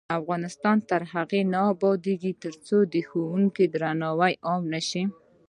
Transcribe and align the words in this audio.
افغانستان 0.19 0.77
تر 0.89 1.01
هغو 1.13 1.41
نه 1.53 1.59
ابادیږي، 1.73 2.31
ترڅو 2.43 2.77
د 2.93 2.95
ښوونکي 3.07 3.65
درناوی 3.73 4.33
عام 4.47 4.63
نشي. 4.73 5.03